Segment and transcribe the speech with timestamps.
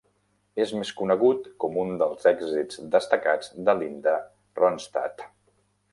[0.63, 4.19] És més conegut com un dels èxits destacats de Linda
[4.63, 5.27] Ronstadt.